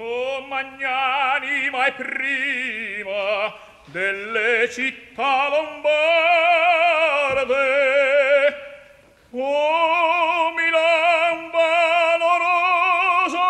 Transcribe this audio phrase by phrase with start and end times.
[0.00, 3.52] o magnanima e prima
[3.84, 5.98] delle città lombarde.
[9.32, 13.48] O Milan valorosa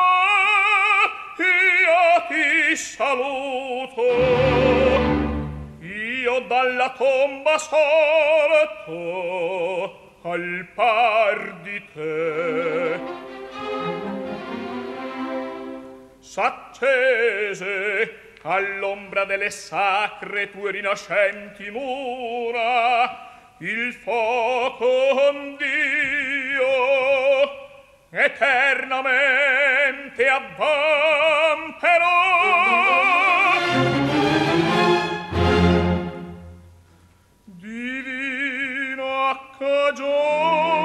[1.39, 4.03] io ti saluto.
[5.81, 8.99] Io dalla tomba sorto
[10.23, 13.20] al par di te.
[16.41, 23.29] s'accese all'ombra delle sacre tue rinascenti mura
[23.59, 26.65] il fuoco con Dio
[28.09, 32.09] eternamente avvamperò.
[37.45, 40.80] Divino cagione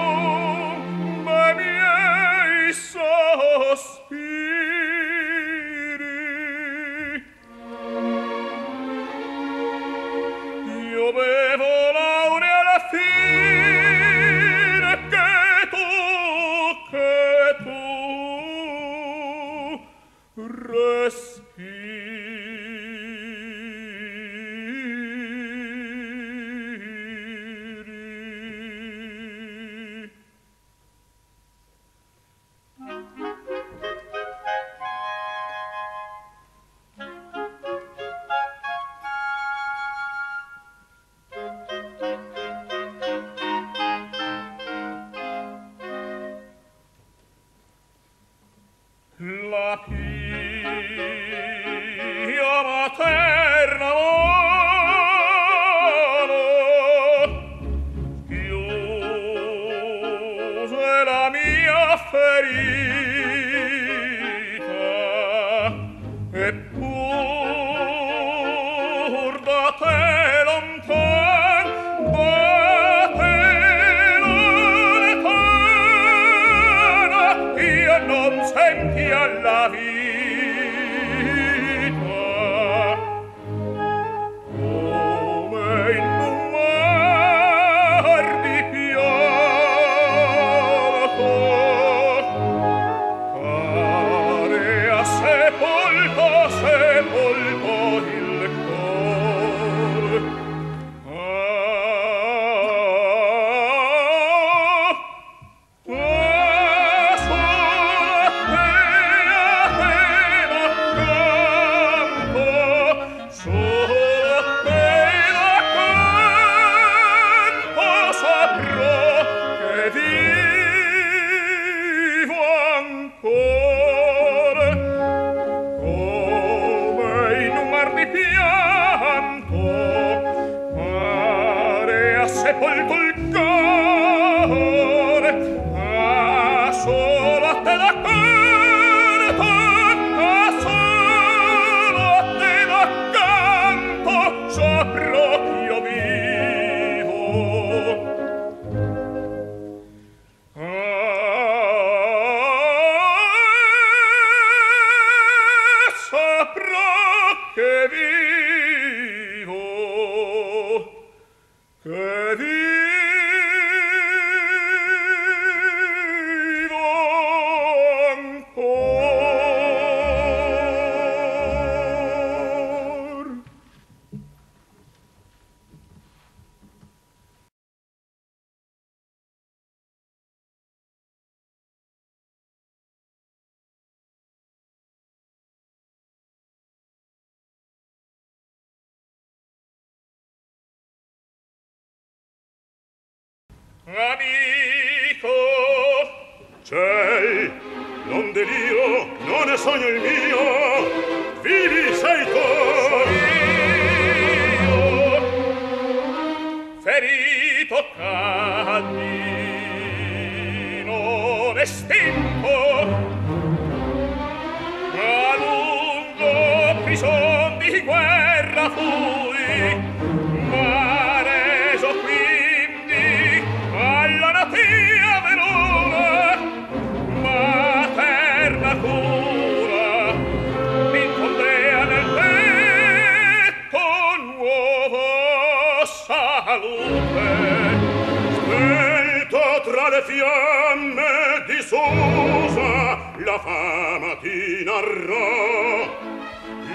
[239.95, 245.87] le fiamme di Susa la fama ti narrò.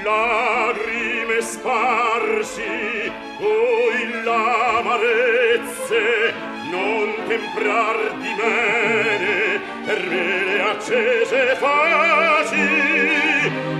[0.02, 6.04] Lagrime sparsi poi l'amarezze
[6.70, 12.68] non temprar di mene per me le accese faci.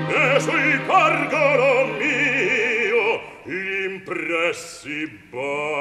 [0.09, 4.99] E sul pargolo mio impressi
[5.31, 5.81] baci.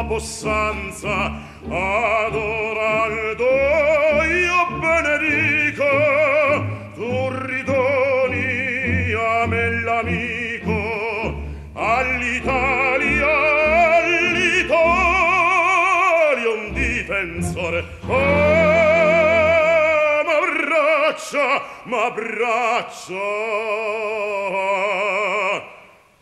[0.00, 1.32] tua possanza
[1.68, 3.44] adoraldo
[4.24, 5.90] io benedico
[6.94, 10.80] tu ridoni a me l'amico
[11.74, 13.26] all'Italia
[13.96, 14.78] all'Italia
[16.46, 17.84] un difensore.
[18.06, 18.58] Oh
[21.84, 23.28] ma bracca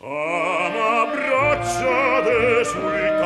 [0.01, 3.18] Ah, ma braccia de oh, sul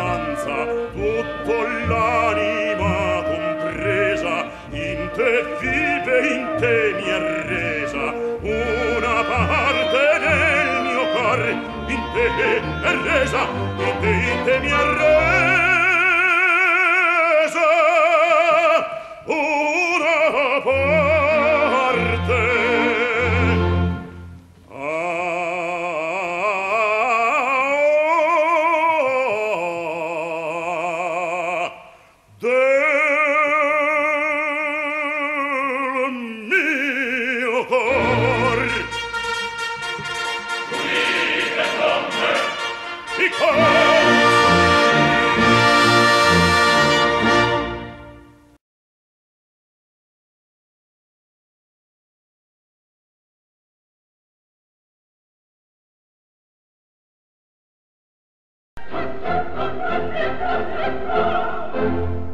[0.43, 11.05] senza tutto l'anima compresa in te vive in te mi arresa una parte del mio
[11.13, 11.41] cor
[11.87, 13.43] in te è resa
[13.77, 15.21] in te in te mi arresa
[19.27, 19.62] una
[59.73, 60.17] Thank
[61.77, 62.32] you.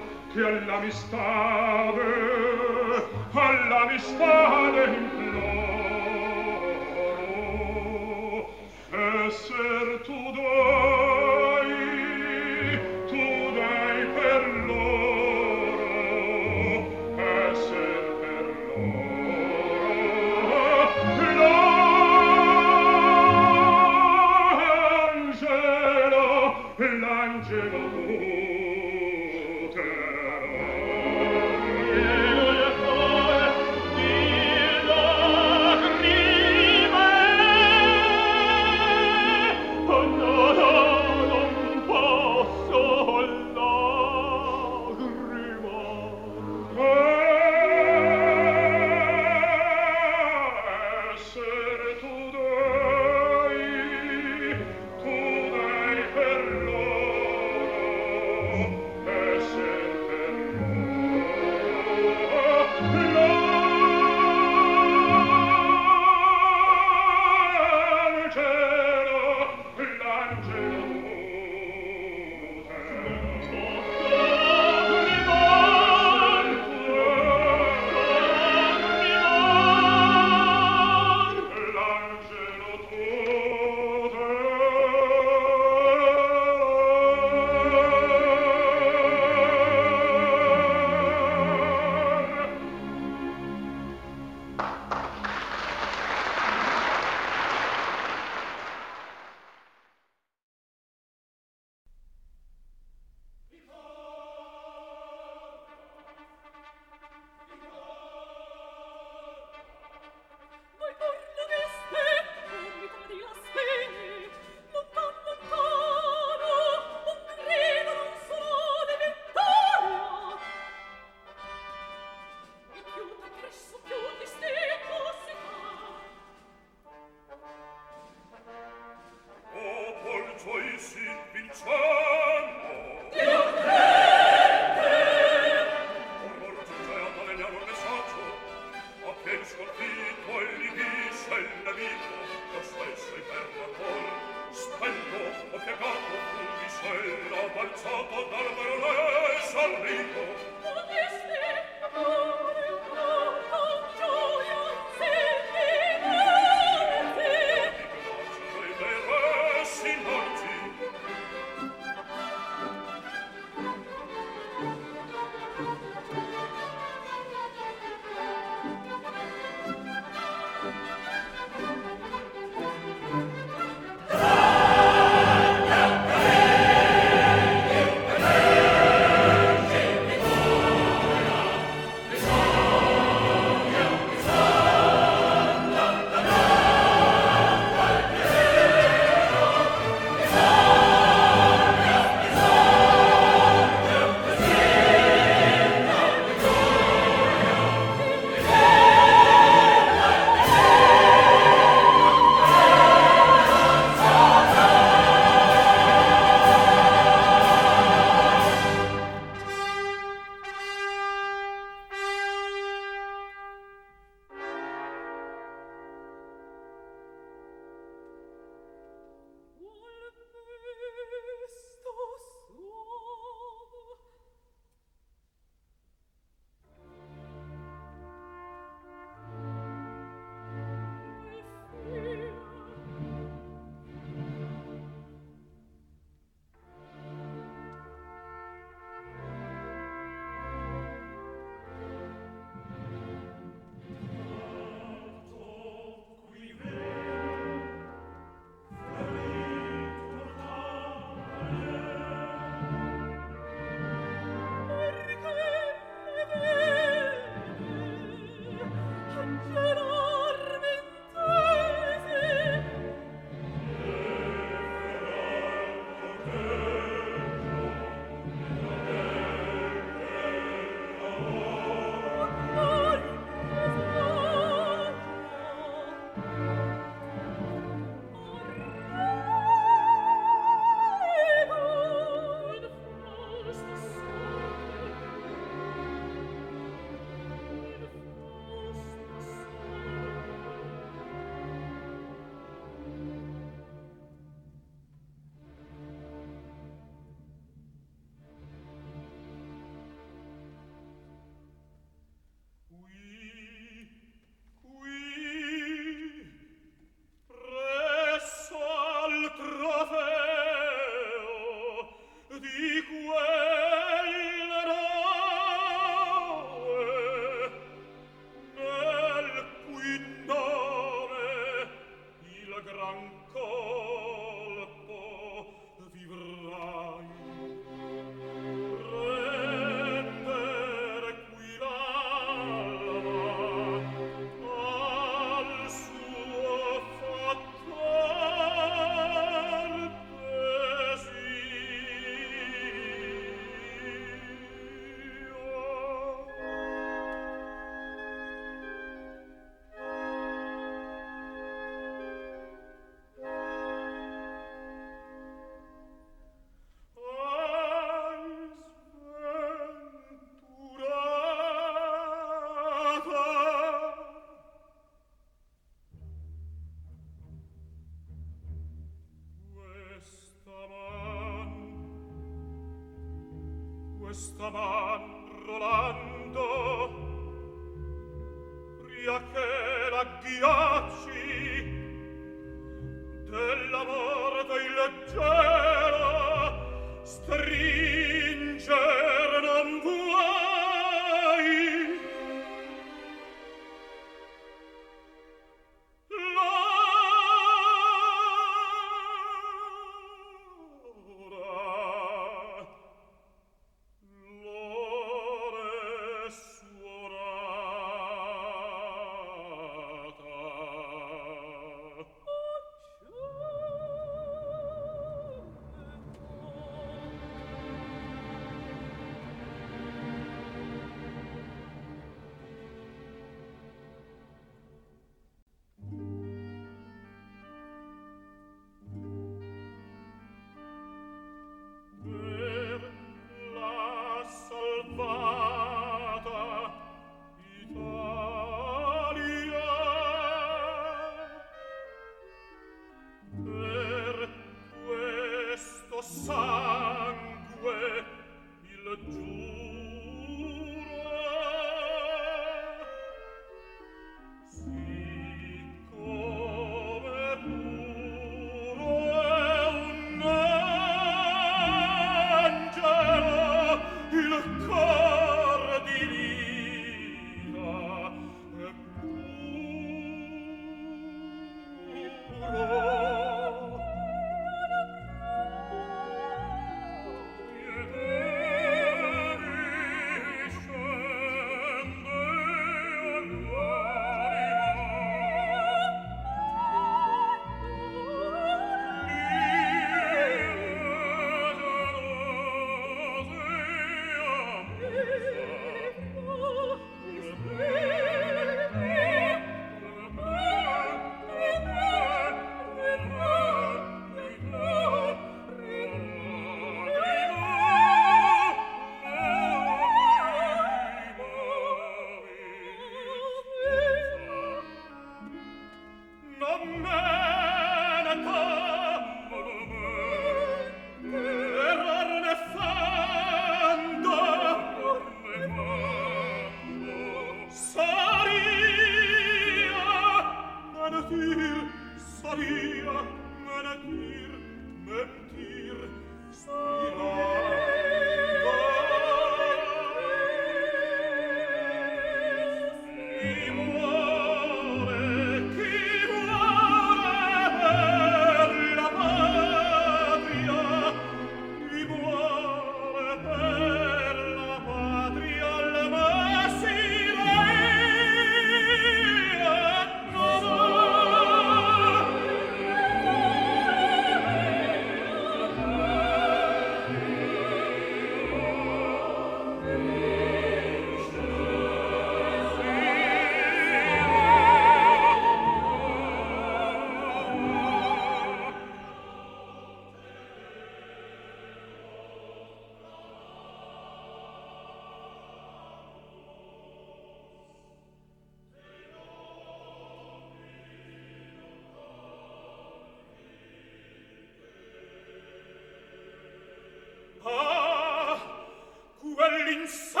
[599.33, 600.00] all'inferno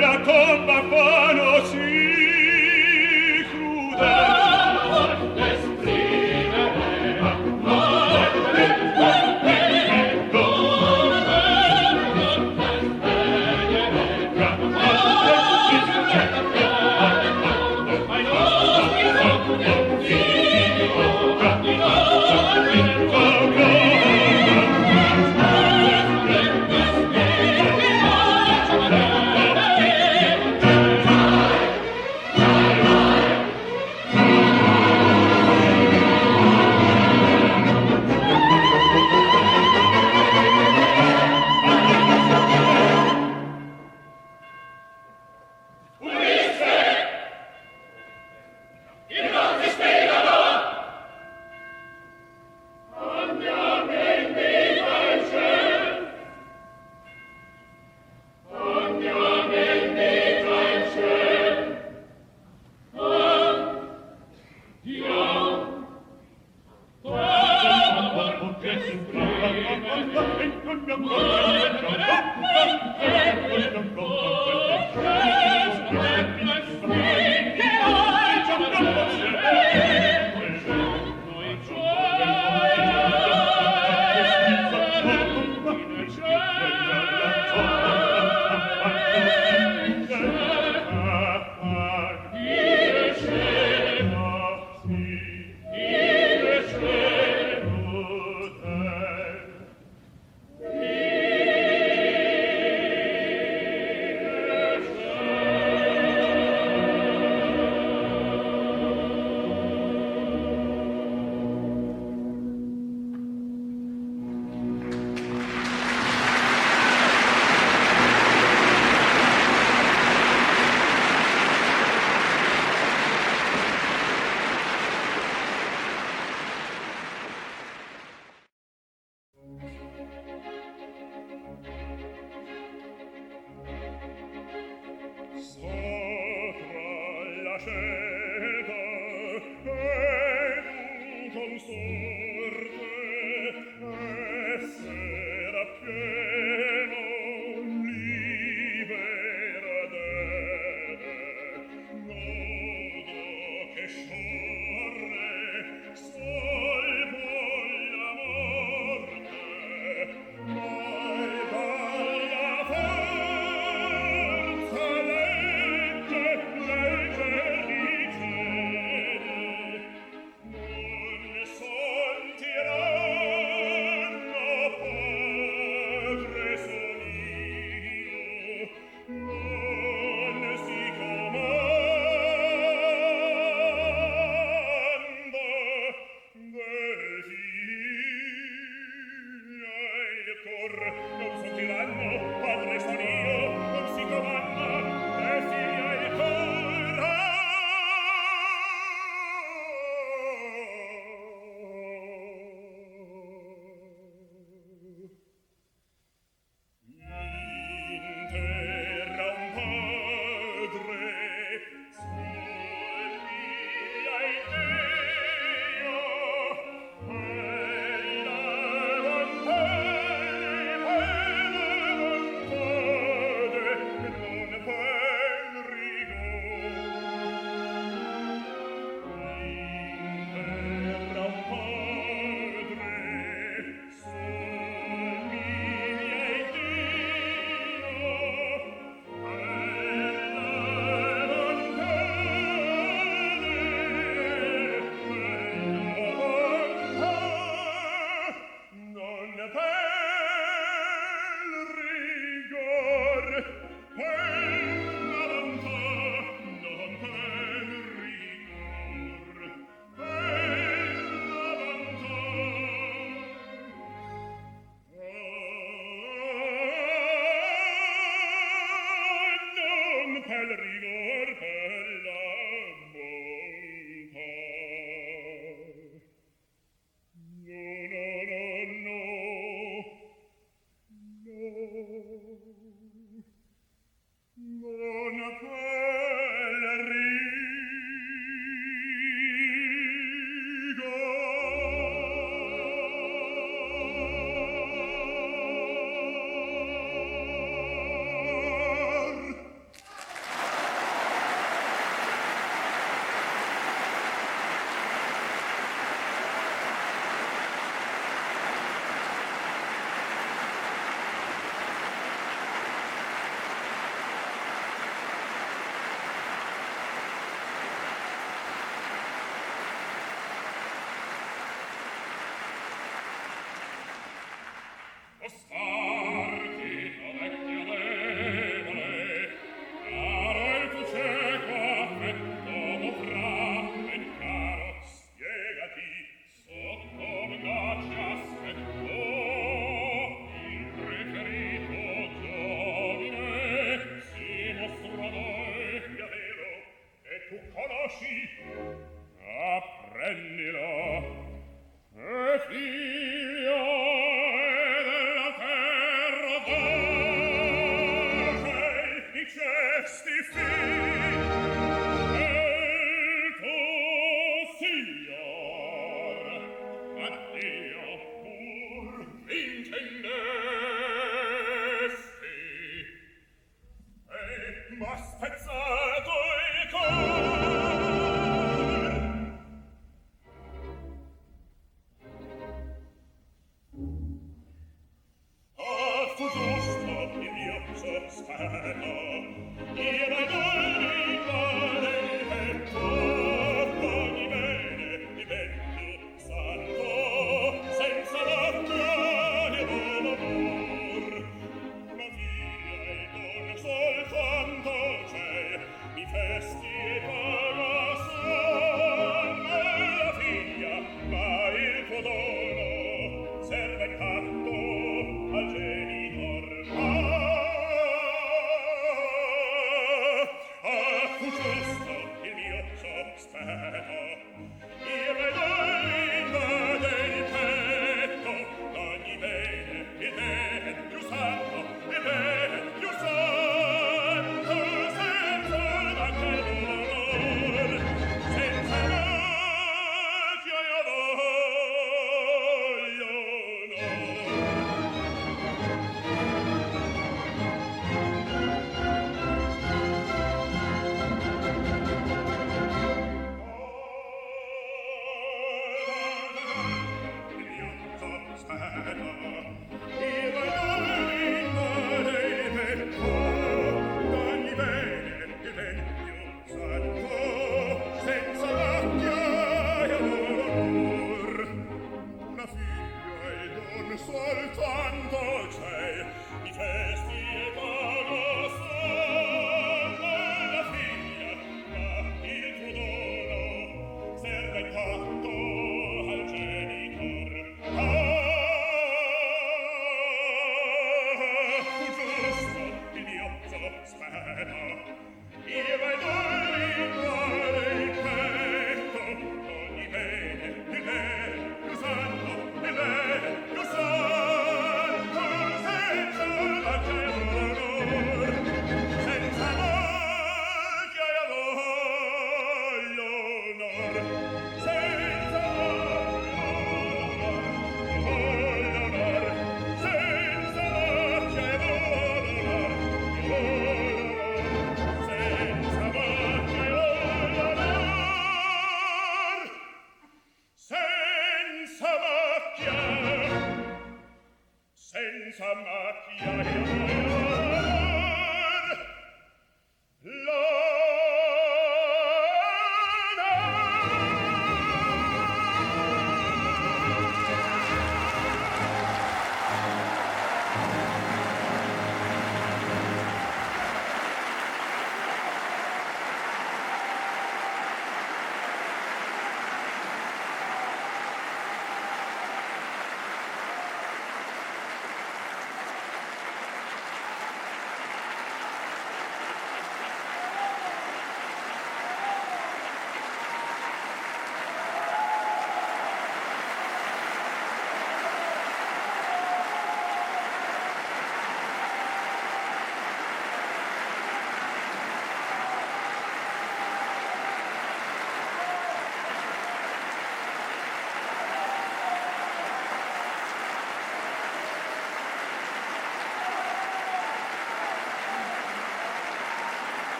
[0.00, 1.89] la tomba fa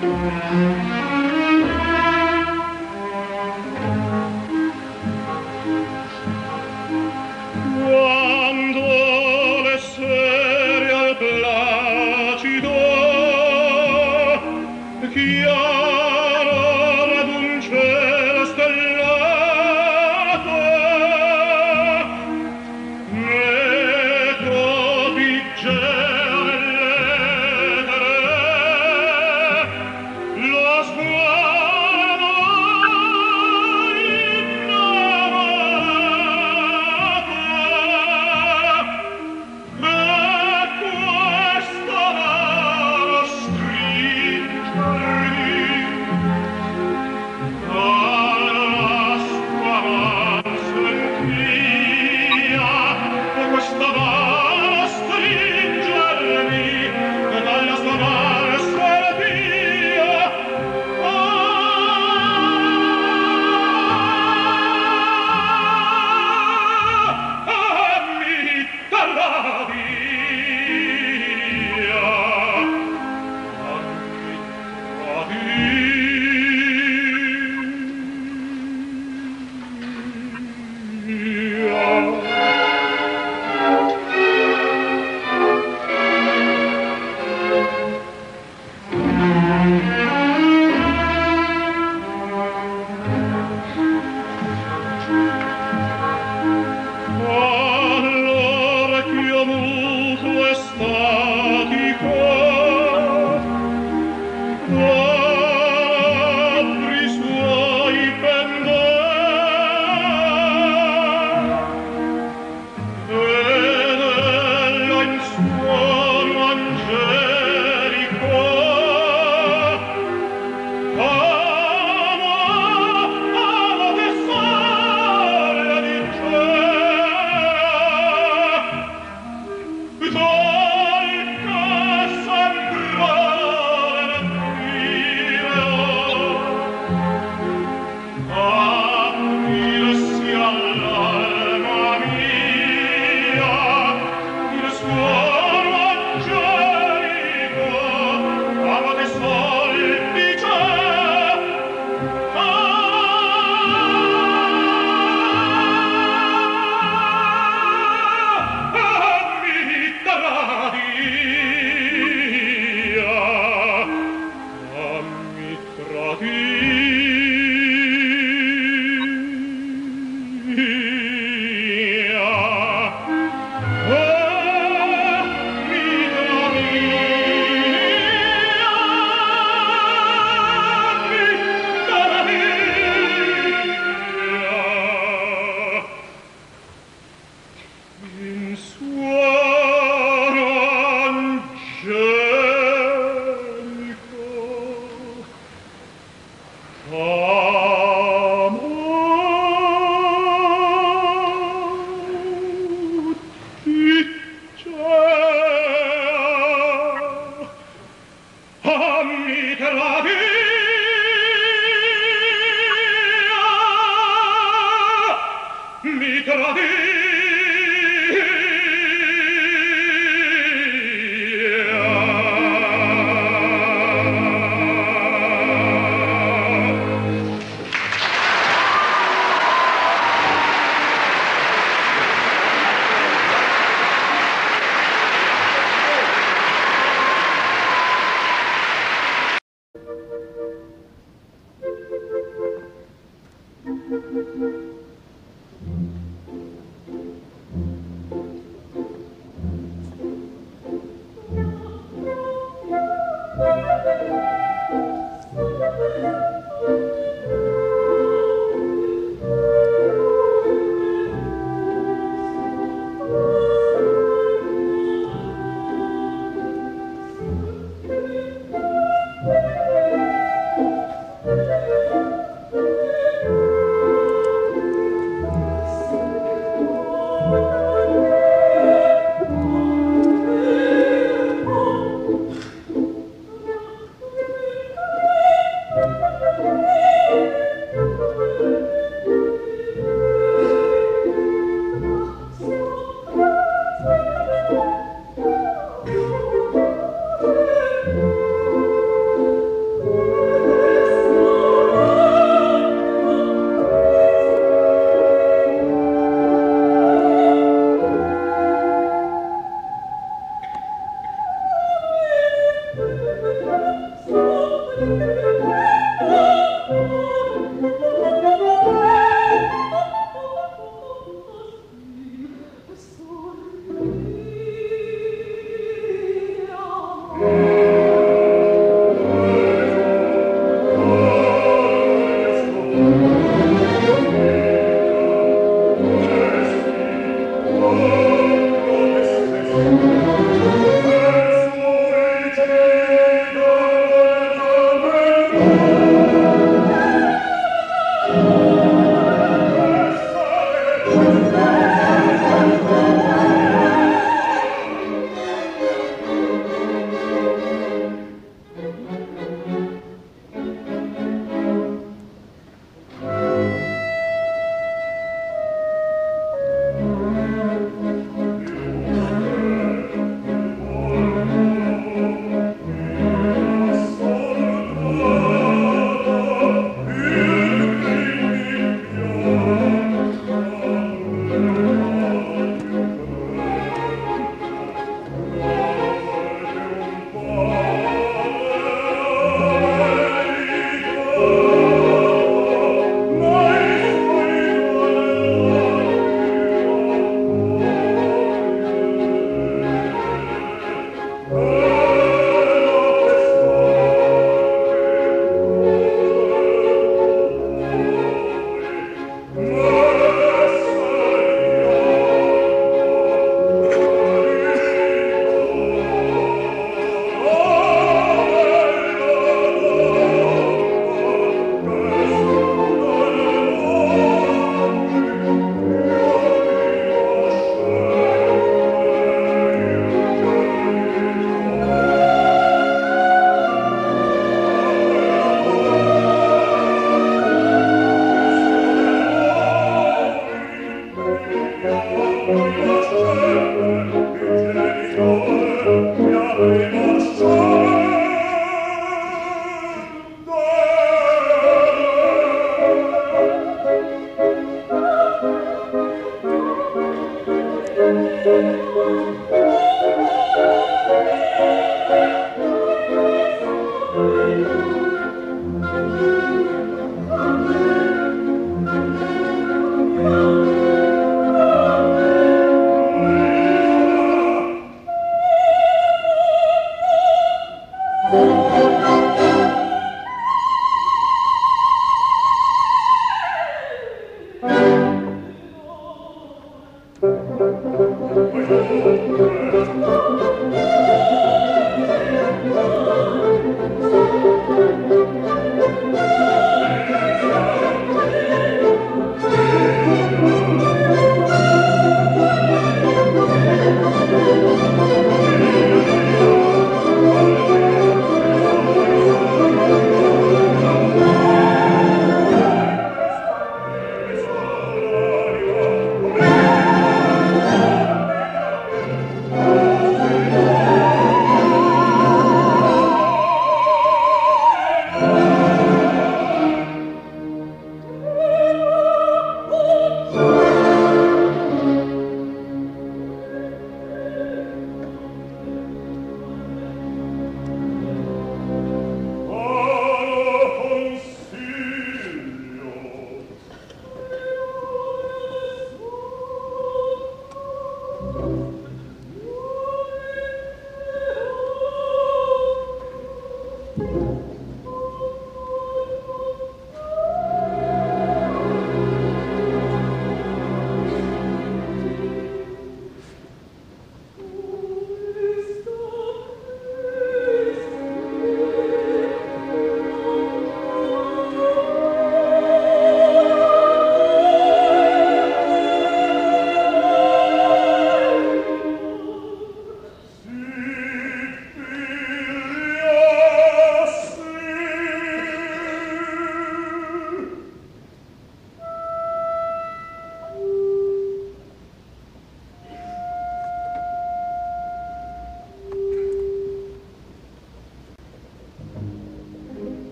[0.00, 0.97] Música